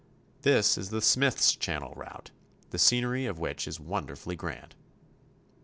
[0.41, 2.31] This is the Smythes Channel route,
[2.71, 4.73] the scenery of which is wonderfully grand.